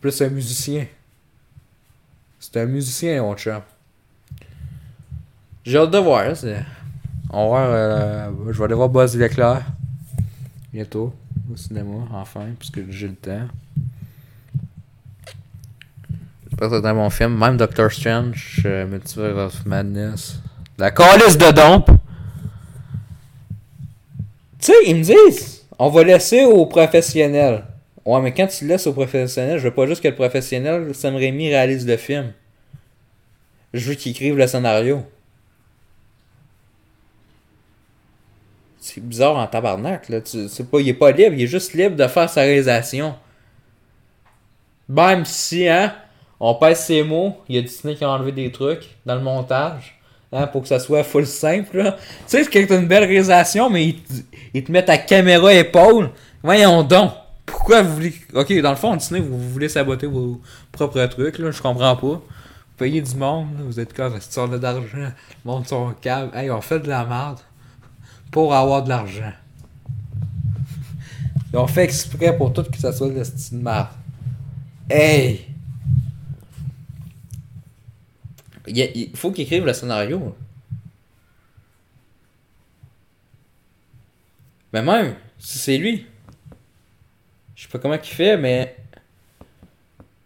Plus, 0.02 0.12
c'est 0.12 0.26
un 0.26 0.30
musicien. 0.30 0.86
C'est 2.40 2.58
un 2.58 2.66
musicien, 2.66 3.22
mon 3.22 3.36
chum. 3.36 3.62
J'ai 5.64 5.78
hâte 5.78 5.92
de 5.92 5.98
voir. 6.00 6.22
hein, 6.28 6.34
On 7.30 7.52
va 7.52 7.68
voir. 7.68 7.70
euh, 7.72 8.32
je 8.52 8.58
vais 8.58 8.64
aller 8.66 8.74
voir 8.74 8.90
Buzz 8.90 9.16
Leclerc. 9.16 9.64
Bientôt. 10.74 11.14
Au 11.52 11.56
cinéma, 11.58 12.06
enfin, 12.12 12.48
puisque 12.58 12.90
j'ai 12.90 13.08
le 13.10 13.16
temps. 13.16 13.48
C'est 16.62 16.86
un 16.86 16.94
bon 16.94 17.10
film. 17.10 17.38
Même 17.38 17.56
Doctor 17.56 17.90
Strange, 17.90 18.62
euh, 18.66 18.86
Multiverse 18.86 19.56
of 19.56 19.66
Madness. 19.66 20.40
La 20.78 20.92
calice 20.92 21.38
de 21.38 21.52
dompe! 21.52 21.90
Tu 24.60 24.66
sais, 24.66 24.74
ils 24.88 24.96
me 24.98 25.04
disent, 25.04 25.66
on 25.78 25.88
va 25.90 26.04
laisser 26.04 26.44
aux 26.44 26.66
professionnels. 26.66 27.64
Ouais, 28.04 28.20
mais 28.22 28.34
quand 28.34 28.48
tu 28.48 28.66
laisses 28.66 28.88
aux 28.88 28.94
professionnels, 28.94 29.58
je 29.58 29.70
veux 29.70 29.74
pas 29.74 29.86
juste 29.86 30.04
que 30.04 30.10
le 30.10 30.16
professionnel, 30.16 30.94
Sam 30.94 31.16
Raimi, 31.16 31.48
réalise 31.48 31.88
le 31.88 31.96
film. 31.96 32.34
Je 33.74 33.90
veux 33.90 33.96
qu'il 33.96 34.12
écrive 34.12 34.38
le 34.38 34.46
scénario. 34.48 35.06
C'est 38.80 39.02
bizarre 39.02 39.38
en 39.38 39.48
tabarnak, 39.48 40.10
là. 40.10 40.20
Tu, 40.20 40.48
pas, 40.64 40.82
il 40.82 40.90
est 40.90 40.94
pas 40.94 41.12
libre, 41.12 41.36
il 41.36 41.44
est 41.44 41.48
juste 41.48 41.74
libre 41.74 41.96
de 41.96 42.08
faire 42.08 42.30
sa 42.30 42.42
réalisation. 42.42 43.16
Même 44.90 45.24
si, 45.24 45.70
hein, 45.70 45.94
on 46.40 46.56
pèse 46.56 46.80
ses 46.80 47.04
mots, 47.04 47.38
il 47.50 47.56
y 47.56 47.58
a 47.58 47.62
Disney 47.62 47.96
qui 47.96 48.04
a 48.04 48.10
enlevé 48.10 48.32
des 48.32 48.52
trucs 48.52 48.88
dans 49.06 49.16
le 49.16 49.22
montage, 49.22 50.00
hein, 50.32 50.48
pour 50.48 50.62
que 50.62 50.68
ça 50.68 50.80
soit 50.80 51.04
full 51.04 51.26
simple. 51.26 51.84
Tu 51.84 51.92
sais, 52.28 52.44
c'est 52.44 52.50
quand 52.50 52.66
t'as 52.68 52.80
une 52.80 52.88
belle 52.88 53.04
réalisation, 53.04 53.70
mais 53.70 53.88
ils 53.88 54.02
te, 54.02 54.14
ils 54.54 54.64
te 54.64 54.72
mettent 54.72 54.90
à 54.90 54.98
caméra 54.98 55.54
épaule. 55.54 56.12
Voyons 56.42 56.84
donc. 56.84 57.12
Pourquoi 57.46 57.82
vous 57.82 57.96
voulez. 57.96 58.14
Ok, 58.34 58.54
dans 58.62 58.70
le 58.70 58.76
fond, 58.76 58.96
Disney, 58.96 59.20
vous, 59.20 59.38
voulez 59.50 59.70
saboter 59.70 60.08
vos 60.08 60.40
propres 60.72 61.04
trucs, 61.08 61.40
là, 61.40 61.52
je 61.52 61.62
comprends 61.62 61.96
pas. 61.96 62.08
Vous 62.08 62.22
payez 62.78 63.02
du 63.02 63.16
monde, 63.16 63.48
vous 63.60 63.80
êtes 63.80 63.94
comme, 63.94 64.14
si 64.20 64.40
on 64.40 64.48
d'argent, 64.48 64.98
le 64.98 65.12
monde 65.44 65.68
sont 65.68 65.94
câble. 66.00 66.36
Hey, 66.38 66.50
on 66.52 66.62
fait 66.62 66.80
de 66.80 66.88
la 66.88 67.06
merde 67.06 67.40
pour 68.32 68.54
avoir 68.54 68.84
de 68.84 68.90
l'argent. 68.90 69.34
Ils 71.54 71.58
ont 71.58 71.68
fait 71.68 71.84
exprès 71.84 72.38
pour 72.38 72.54
tout 72.54 72.64
que 72.64 72.78
ça 72.78 72.94
soit 72.94 73.10
de 73.10 73.16
la 73.16 73.24
de 73.24 73.64
merde. 73.64 73.88
Hey! 74.90 75.50
Il, 78.70 79.16
faut 79.16 79.32
qu'ils 79.32 79.44
écrivent 79.44 79.66
le 79.66 79.74
scénario. 79.74 80.36
Mais 84.74 84.82
même, 84.82 85.16
si 85.38 85.58
c'est 85.58 85.78
lui. 85.78 86.06
Je 87.56 87.64
sais 87.64 87.70
pas 87.70 87.80
comment 87.80 87.96
il 87.96 88.02
fait, 88.02 88.38
mais. 88.38 88.76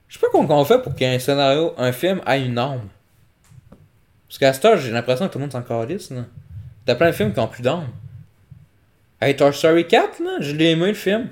Je 0.08 0.16
sais 0.16 0.20
pas 0.20 0.28
comment 0.32 0.62
on 0.62 0.66
fait 0.66 0.82
pour 0.82 0.94
qu'un 0.94 1.18
scénario, 1.18 1.74
un 1.78 1.92
film 1.92 2.22
ait 2.28 2.46
une 2.46 2.58
âme. 2.58 2.90
Parce 4.28 4.38
qu'à 4.38 4.54
ce 4.54 4.78
j'ai 4.78 4.92
l'impression 4.92 5.28
que 5.28 5.34
tout 5.34 5.40
le 5.40 5.44
monde 5.44 5.52
s'en 5.52 5.64
calisse, 5.64 6.12
là. 6.12 6.26
T'as 6.86 6.96
plein 6.96 7.08
de 7.08 7.16
films 7.16 7.34
qui 7.34 7.40
ont 7.40 7.48
plus 7.48 7.64
d'âme. 7.64 7.88
Hey, 9.22 9.36
Toy 9.36 9.54
Story 9.54 9.88
4, 9.88 10.20
là, 10.20 10.38
je 10.42 10.54
aimé 10.56 10.88
le 10.88 10.94
film. 10.94 11.30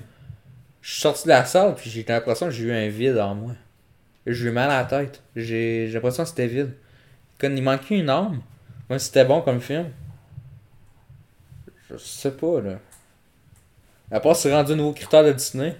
Je 0.81 0.91
suis 0.91 1.01
sorti 1.01 1.23
de 1.25 1.29
la 1.29 1.45
salle, 1.45 1.75
puis 1.75 1.89
j'ai 1.89 2.05
l'impression 2.07 2.47
que 2.47 2.53
j'ai 2.53 2.63
eu 2.63 2.71
un 2.71 2.87
vide 2.87 3.17
en 3.17 3.35
moi. 3.35 3.51
J'ai 4.25 4.47
eu 4.47 4.51
mal 4.51 4.71
à 4.71 4.81
la 4.81 4.85
tête. 4.85 5.21
J'ai 5.35 5.87
l'impression 5.87 6.23
que 6.23 6.29
c'était 6.29 6.47
vide. 6.47 6.73
Il 7.43 7.63
manquait 7.63 7.99
une 7.99 8.09
arme. 8.09 8.41
Si 8.91 8.99
c'était 9.05 9.25
bon 9.25 9.41
comme 9.41 9.61
film. 9.61 9.85
Je 11.89 11.97
sais 11.97 12.31
pas, 12.31 12.61
là. 12.61 12.73
À 14.11 14.19
part 14.19 14.35
c'est 14.35 14.53
rendu 14.53 14.73
un 14.73 14.75
nouveau 14.75 14.91
critère 14.91 15.23
de 15.23 15.31
Disney. 15.31 15.75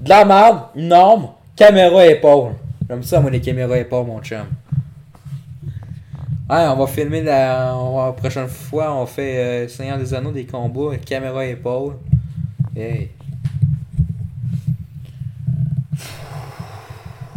De 0.00 0.08
la 0.08 0.24
merde, 0.24 0.64
une 0.74 0.92
arme, 0.92 1.30
caméra 1.56 2.06
épaule. 2.06 2.52
J'aime 2.88 3.02
ça, 3.02 3.20
moi, 3.20 3.30
les 3.30 3.40
caméras 3.40 3.78
épaules, 3.78 4.06
mon 4.06 4.20
chum. 4.20 4.46
Ouais, 6.50 6.66
on 6.68 6.76
va 6.76 6.86
filmer 6.86 7.22
la 7.22 8.12
prochaine 8.14 8.48
fois, 8.48 8.94
on 8.94 9.06
fait 9.06 9.38
euh, 9.38 9.68
Seigneur 9.68 9.96
des 9.96 10.12
Anneaux, 10.12 10.30
des 10.32 10.44
combats, 10.44 10.94
caméra 10.98 11.46
épaule. 11.46 11.94
Hey. 12.76 13.10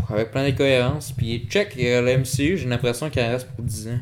Avec 0.10 0.32
plein 0.32 0.44
d'incohérences. 0.44 1.12
Puis 1.12 1.46
check, 1.50 1.76
euh, 1.78 2.02
le 2.02 2.20
MCU, 2.20 2.58
j'ai 2.58 2.68
l'impression 2.68 3.10
qu'il 3.10 3.22
en 3.22 3.30
reste 3.30 3.48
pour 3.50 3.66
10 3.66 3.90
ans. 3.90 4.00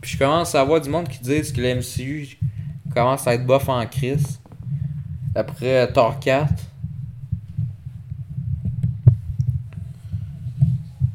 Puis 0.00 0.12
je 0.12 0.18
commence 0.18 0.54
à 0.54 0.64
voir 0.64 0.80
du 0.80 0.88
monde 0.88 1.08
qui 1.08 1.18
disent 1.18 1.52
que 1.52 1.60
le 1.60 1.74
MCU 1.74 2.38
commence 2.94 3.26
à 3.26 3.34
être 3.34 3.44
bof 3.44 3.68
en 3.68 3.84
crise. 3.86 4.40
Après 5.34 5.82
euh, 5.82 5.86
Thor 5.92 6.18
4. 6.18 6.54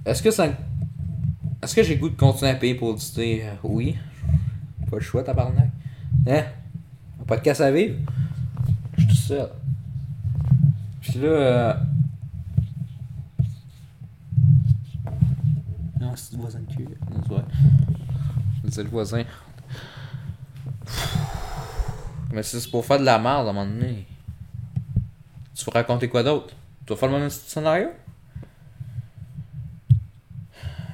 Est-ce 0.06 0.22
que 0.22 0.32
ça. 0.32 0.48
Est-ce 1.62 1.76
que 1.76 1.82
j'ai 1.82 1.96
goût 1.96 2.10
de 2.10 2.16
continuer 2.16 2.52
à 2.52 2.56
payer 2.56 2.76
pour 2.76 2.94
Disney? 2.94 3.42
Euh, 3.44 3.54
Oui. 3.64 3.96
Pas 4.90 4.98
le 4.98 5.02
choix, 5.02 5.24
tabarnak. 5.24 5.70
Hein? 6.28 6.44
Pas 7.26 7.38
de 7.38 7.42
casse 7.42 7.62
à 7.62 7.72
vivre? 7.72 7.96
Je 8.98 9.02
suis 9.02 9.08
tout 9.10 9.16
seul. 9.16 9.50
Puis 11.02 11.20
là. 11.20 11.82
Le 16.32 16.38
voisin 16.38 16.60
de 16.60 16.76
cul. 16.76 16.88
C'est 18.70 18.84
le 18.84 18.90
voisin. 18.90 19.24
Mais 22.32 22.44
c'est 22.44 22.70
pour 22.70 22.86
faire 22.86 23.00
de 23.00 23.06
la 23.06 23.18
merde 23.18 23.48
à 23.48 23.50
un 23.50 23.54
moment 23.54 23.66
donné. 23.66 24.06
Tu 25.56 25.66
veux 25.66 25.72
raconter 25.72 26.08
quoi 26.10 26.24
d'autre? 26.24 26.54
Tu 26.86 26.94
vas 26.94 27.00
faire 27.00 27.10
le 27.10 27.20
même 27.20 27.30
scénario? 27.30 27.90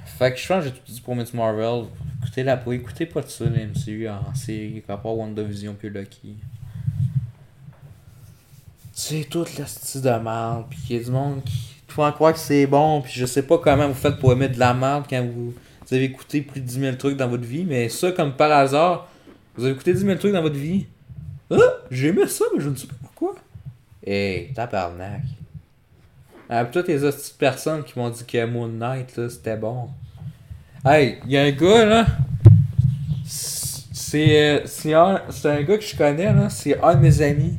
Fait 0.05 0.33
que 0.33 0.39
je 0.39 0.47
pense 0.47 0.63
que 0.63 0.69
j'ai 0.69 0.75
tout 0.75 0.91
dit 0.91 1.01
pour 1.01 1.15
Miss 1.15 1.33
Marvel. 1.33 1.85
Écoutez 2.21 2.43
la 2.43 2.57
pour 2.57 2.73
écoutez 2.73 3.05
pas 3.05 3.21
de 3.21 3.27
ça, 3.27 3.45
les 3.45 3.65
MCU 3.65 4.07
en 4.09 4.33
série, 4.35 4.83
à 4.87 4.97
part 4.97 5.15
WandaVision 5.15 5.75
puis 5.75 5.89
Lucky. 5.89 6.35
C'est 8.93 9.23
toute 9.29 9.57
la 9.57 9.65
style 9.65 10.01
de 10.01 10.09
merde, 10.09 10.65
puis 10.69 10.79
il 10.89 10.97
y 10.97 10.99
a 10.99 11.03
du 11.03 11.11
monde 11.11 11.41
qui 11.43 11.68
te 11.89 11.93
font 11.93 12.11
croire 12.11 12.33
que 12.33 12.39
c'est 12.39 12.65
bon, 12.65 13.01
puis 13.01 13.13
je 13.13 13.25
sais 13.25 13.43
pas 13.43 13.57
comment 13.57 13.87
vous 13.87 13.93
faites 13.93 14.17
pour 14.17 14.31
aimer 14.31 14.47
de 14.47 14.59
la 14.59 14.73
merde 14.73 15.05
quand 15.09 15.23
vous, 15.23 15.53
avez 15.91 16.03
écouté 16.03 16.41
plus 16.41 16.61
de 16.61 16.65
10 16.65 16.79
000 16.79 16.95
trucs 16.95 17.17
dans 17.17 17.27
votre 17.27 17.43
vie, 17.43 17.65
mais 17.65 17.89
ça, 17.89 18.11
comme 18.11 18.33
par 18.33 18.51
hasard, 18.51 19.07
vous 19.55 19.65
avez 19.65 19.73
écouté 19.73 19.93
10 19.93 20.05
000 20.05 20.15
trucs 20.17 20.33
dans 20.33 20.41
votre 20.41 20.55
vie. 20.55 20.85
Ah, 21.51 21.57
j'aimais 21.89 22.27
ça, 22.27 22.45
mais 22.55 22.61
je 22.61 22.69
ne 22.69 22.75
sais 22.75 22.87
pas 22.87 22.95
pourquoi. 23.01 23.35
Hey, 24.05 24.53
tabarnak. 24.53 25.23
Ah, 26.47 26.65
pis 26.65 26.71
toutes 26.71 26.87
les 26.87 27.03
autres 27.03 27.17
personnes 27.37 27.83
qui 27.83 27.97
m'ont 27.97 28.09
dit 28.09 28.23
que 28.25 28.45
Moon 28.45 28.67
Knight, 28.67 29.15
là, 29.17 29.29
c'était 29.29 29.57
bon. 29.57 29.89
Hey, 30.85 31.17
y 31.27 31.37
a 31.37 31.43
un 31.43 31.51
gars, 31.51 31.85
là. 31.85 32.05
C'est 33.25 34.41
euh, 34.41 34.61
c'est 34.65 34.93
un, 34.93 35.21
c'est 35.29 35.49
un 35.49 35.61
gars 35.61 35.77
que 35.77 35.83
je 35.83 35.95
connais, 35.95 36.33
là. 36.33 36.49
C'est 36.49 36.79
un 36.81 36.95
de 36.95 37.01
mes 37.01 37.21
amis. 37.21 37.57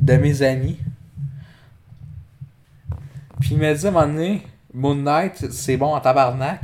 De 0.00 0.14
mes 0.14 0.42
amis. 0.42 0.78
Il 3.54 3.60
m'a 3.60 3.72
dit 3.72 3.86
à 3.86 3.88
un 3.88 3.92
moment 3.92 4.06
donné, 4.08 4.42
Moon 4.72 4.96
Knight, 4.96 5.46
c'est 5.52 5.76
bon 5.76 5.94
en 5.94 6.00
tabarnak. 6.00 6.60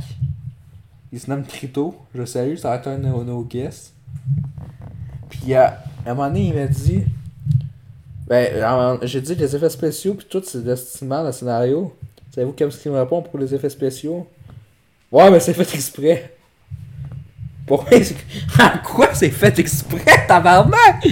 Il 1.13 1.19
se 1.21 1.29
nomme 1.29 1.43
Trito. 1.45 1.95
Je 2.13 2.25
salue, 2.25 2.55
ça 2.57 2.69
va 2.69 2.75
être 2.75 2.87
un 2.87 2.97
de 2.97 3.05
nos, 3.07 3.23
nos 3.23 3.43
guests. 3.43 3.93
Puis 5.29 5.53
à, 5.53 5.81
à 6.05 6.11
un 6.11 6.13
moment 6.13 6.27
donné, 6.27 6.47
il 6.47 6.53
m'a 6.53 6.67
dit. 6.67 7.03
Ben, 8.27 8.61
en- 8.65 8.97
j'ai 9.03 9.21
dit 9.21 9.35
les 9.35 9.55
effets 9.55 9.69
spéciaux, 9.69 10.15
puis 10.15 10.27
tout, 10.29 10.41
c'est 10.45 10.63
l'estimant, 10.65 11.23
le 11.23 11.31
scénario. 11.31 11.95
Savez-vous 12.35 12.51
qu'est-ce 12.51 12.77
qu'il 12.77 12.91
me 12.91 12.99
répond 12.99 13.21
pour 13.21 13.39
les 13.39 13.55
effets 13.55 13.69
spéciaux? 13.69 14.27
Ouais, 15.11 15.31
mais 15.31 15.39
c'est 15.39 15.53
fait 15.53 15.73
exprès. 15.73 16.35
Pourquoi. 17.65 17.97
En 18.59 18.77
quoi 18.83 19.13
c'est 19.13 19.29
fait 19.29 19.57
exprès, 19.59 20.25
tabarnak? 20.27 21.07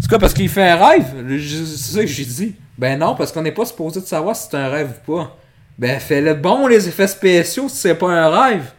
C'est 0.00 0.08
quoi, 0.08 0.18
parce 0.18 0.32
qu'il 0.32 0.48
fait 0.48 0.66
un 0.70 0.76
rêve? 0.76 1.14
C'est 1.40 1.92
ça 1.92 2.00
que 2.00 2.06
j'ai 2.06 2.24
dit. 2.24 2.54
Ben 2.76 2.98
non, 2.98 3.14
parce 3.14 3.30
qu'on 3.32 3.42
n'est 3.42 3.52
pas 3.52 3.64
supposé 3.64 4.00
de 4.00 4.06
savoir 4.06 4.34
si 4.34 4.48
c'est 4.50 4.56
un 4.56 4.68
rêve 4.68 5.00
ou 5.06 5.16
pas. 5.16 5.36
Ben 5.78 6.00
fais-le 6.00 6.34
bon, 6.34 6.66
les 6.66 6.88
effets 6.88 7.08
spéciaux, 7.08 7.68
si 7.68 7.76
c'est 7.76 7.94
pas 7.94 8.10
un 8.10 8.30
rêve. 8.30 8.72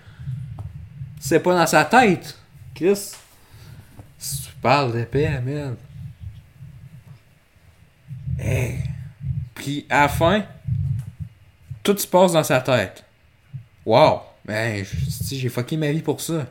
C'est 1.19 1.39
pas 1.39 1.55
dans 1.55 1.67
sa 1.67 1.85
tête. 1.85 2.37
Chris. 2.73 3.11
Si 4.17 4.43
tu 4.43 4.49
parles 4.61 4.91
d'épée, 4.93 5.29
merde. 5.43 5.77
Hey. 8.37 8.79
Puis 9.53 9.85
à 9.89 10.01
la 10.01 10.09
fin, 10.09 10.43
tout 11.83 11.97
se 11.97 12.07
passe 12.07 12.33
dans 12.33 12.43
sa 12.43 12.61
tête. 12.61 13.03
Wow! 13.85 14.21
Ben, 14.45 14.85
j'ai 15.31 15.49
fucké 15.49 15.77
ma 15.77 15.91
vie 15.91 16.01
pour 16.01 16.21
ça. 16.21 16.45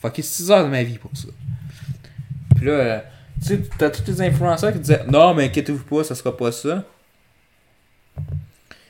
Fucké 0.00 0.22
6 0.22 0.50
heures 0.50 0.64
de 0.64 0.70
ma 0.70 0.82
vie 0.82 0.98
pour 0.98 1.10
ça. 1.14 1.28
Puis 2.56 2.66
là, 2.66 2.72
euh, 2.72 3.00
tu 3.42 3.48
sais, 3.48 3.60
t'as 3.78 3.90
tous 3.90 4.06
les 4.06 4.22
influenceurs 4.22 4.72
qui 4.72 4.78
disaient 4.78 5.04
Non, 5.08 5.34
mais 5.34 5.44
inquiétez-vous 5.44 5.84
pas, 5.84 6.04
ça 6.04 6.14
sera 6.14 6.36
pas 6.36 6.52
ça. 6.52 6.84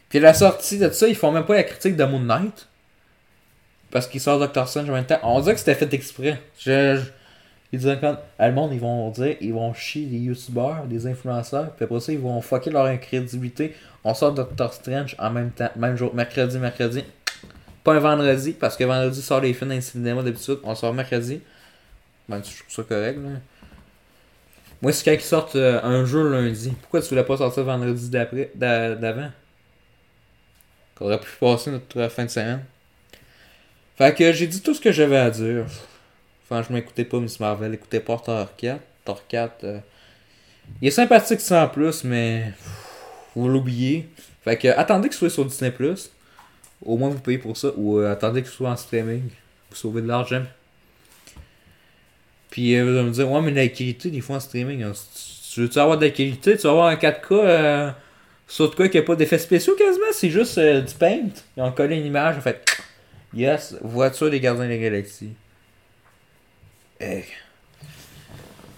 Puis 0.09 0.19
à 0.19 0.23
la 0.23 0.35
sortie 0.35 0.79
de 0.79 0.91
ça, 0.91 1.09
ils 1.09 1.17
font 1.17 1.33
même 1.33 1.45
pas 1.45 1.55
la 1.55 1.62
critique 1.62 1.97
de 1.97 2.05
Moon 2.05 2.21
Knight. 2.21 2.69
Parce 3.91 4.07
qu'il 4.07 4.21
sort 4.21 4.38
Doctor 4.38 4.69
Strange 4.69 4.88
en 4.88 4.95
même 4.95 5.05
temps. 5.05 5.19
On 5.23 5.41
dirait 5.41 5.55
que 5.55 5.61
c'était 5.61 5.75
fait 5.75 5.93
exprès. 5.95 6.41
Je, 6.59 7.01
ils 7.73 7.79
disaient 7.79 7.99
quand 7.99 8.19
ah, 8.38 8.49
le 8.49 8.55
monde, 8.55 8.73
ils 8.73 8.81
vont 8.81 9.11
dire, 9.11 9.37
ils 9.41 9.55
vont 9.55 9.73
chier 9.73 10.07
les 10.07 10.19
youtubeurs, 10.19 10.85
les 10.88 11.07
influenceurs, 11.07 11.71
puis 11.73 11.85
après 11.85 12.01
ça, 12.01 12.12
ils 12.12 12.19
vont 12.19 12.41
fucker 12.43 12.71
leur 12.71 12.87
incrédibilité. 12.87 13.75
On 14.05 14.12
sort 14.12 14.33
Doctor 14.33 14.73
Strange 14.75 15.17
en 15.19 15.31
même 15.31 15.51
temps, 15.51 15.71
même 15.77 15.97
jour, 15.97 16.15
mercredi, 16.15 16.59
mercredi. 16.59 17.05
Pas 17.85 17.95
un 17.95 17.99
vendredi, 17.99 18.53
parce 18.53 18.77
que 18.77 18.85
vendredi 18.85 19.23
sort 19.23 19.41
les 19.41 19.55
films 19.55 19.71
dans 19.71 19.77
les 19.77 19.81
cinémas 19.81 20.23
d'habitude. 20.23 20.59
On 20.65 20.75
sort 20.75 20.93
mercredi. 20.93 21.41
Ben, 22.29 22.43
je 22.45 22.62
trouve 22.62 22.69
ça 22.69 22.83
correct, 22.83 23.19
là. 23.19 23.31
Moi, 24.83 24.92
c'est 24.92 25.05
quand 25.05 25.12
ils 25.12 25.21
sortent 25.21 25.57
euh, 25.57 25.81
un 25.83 26.05
jour 26.05 26.25
lundi. 26.25 26.73
Pourquoi 26.83 27.01
tu 27.01 27.09
voulais 27.09 27.23
pas 27.25 27.37
sortir 27.37 27.62
vendredi 27.64 28.09
d'après, 28.11 28.51
d'a- 28.55 28.95
d'avant? 28.97 29.31
Qu'on 30.97 31.07
aurait 31.07 31.21
pu 31.21 31.31
passer 31.40 31.71
notre 31.71 31.99
euh, 32.01 32.09
fin 32.09 32.25
de 32.25 32.31
semaine. 32.31 32.64
Fait 33.97 34.14
que 34.14 34.33
j'ai 34.33 34.47
dit 34.47 34.61
tout 34.61 34.75
ce 34.75 34.81
que 34.81 34.90
j'avais 34.90 35.16
à 35.18 35.31
dire. 35.31 35.66
Franchement, 36.47 36.77
écoutez 36.79 37.05
pas 37.05 37.21
Miss 37.21 37.38
Marvel, 37.38 37.75
écoutez 37.75 38.01
pas 38.01 38.18
Thor 38.18 38.49
4. 38.57 38.81
Thor 39.05 39.23
4, 39.29 39.64
euh, 39.64 39.79
il 40.81 40.88
est 40.88 40.92
sympathique 40.92 41.40
sans 41.40 41.68
plus, 41.68 42.05
mais 42.05 42.53
vous 43.35 43.49
l'oubliez. 43.49 44.09
Fait 44.45 44.57
que 44.57 44.68
attendez 44.68 45.09
qu'il 45.09 45.16
soit 45.18 45.31
sur 45.31 45.45
Disney+. 45.45 45.73
Au 46.85 46.97
moins 46.97 47.11
vous 47.11 47.21
payez 47.21 47.38
pour 47.38 47.57
ça. 47.57 47.68
Ou 47.77 47.99
euh, 47.99 48.11
attendez 48.12 48.42
qu'il 48.42 48.51
soit 48.51 48.71
en 48.71 48.77
streaming. 48.77 49.29
Pour 49.68 49.77
sauver 49.77 50.03
de 50.03 50.09
l'argent. 50.09 50.42
Puis 52.53 52.77
euh, 52.77 52.85
vous 52.85 52.91
allez 52.91 53.09
me 53.09 53.12
dire, 53.12 53.31
ouais, 53.31 53.41
mais 53.41 53.51
la 53.51 53.67
qualité, 53.69 54.11
des 54.11 54.21
fois 54.21 54.37
en 54.37 54.41
streaming, 54.41 54.83
hein, 54.83 54.93
tu 55.55 55.61
veux-tu 55.61 55.79
avoir 55.79 55.97
de 55.97 56.05
la 56.05 56.11
qualité, 56.11 56.55
tu 56.55 56.65
vas 56.65 56.71
avoir 56.71 56.87
un 56.88 56.97
4K 56.97 57.25
euh, 57.31 57.91
sur 58.47 58.69
de 58.69 58.75
quoi 58.75 58.88
qu'il 58.88 59.01
n'y 59.01 59.05
a 59.05 59.07
pas 59.07 59.17
d'effets 59.17 59.38
spéciaux 59.38 59.75
quasiment, 59.75 60.05
c'est 60.12 60.29
juste 60.29 60.59
euh, 60.59 60.83
du 60.83 60.93
paint. 60.93 61.31
Ils 61.57 61.62
ont 61.62 61.73
collé 61.73 61.97
une 61.97 62.05
image, 62.05 62.37
en 62.37 62.43
fait, 62.43 62.62
yes, 63.33 63.75
voiture 63.81 64.29
des 64.29 64.38
gardiens 64.38 64.67
de 64.67 64.69
la 64.69 64.77
galaxie. 64.77 65.31
Hey. 67.01 67.25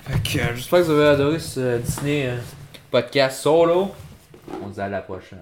Euh, 0.09 0.15
j'espère 0.55 0.81
que 0.81 0.85
vous 0.85 0.93
avez 0.93 1.09
adoré 1.09 1.41
ce 1.41 1.79
Disney 1.79 2.29
euh, 2.29 2.37
podcast 2.93 3.41
solo. 3.41 3.91
On 4.63 4.69
se 4.69 4.75
dit 4.75 4.81
à 4.81 4.89
la 4.89 5.01
prochaine. 5.01 5.41